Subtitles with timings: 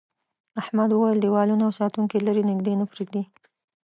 [0.61, 3.23] احمد وویل دیوالونه او ساتونکي لري نږدې نه پرېږدي.